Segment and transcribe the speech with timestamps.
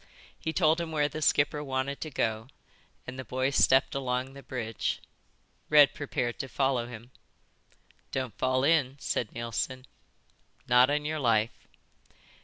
[0.39, 2.47] He told him where the skipper wanted to go,
[3.05, 4.99] and the boy stepped along the bridge.
[5.69, 7.11] Red prepared to follow him.
[8.11, 9.85] "Don't fall in," said Neilson.
[10.67, 11.67] "Not on your life."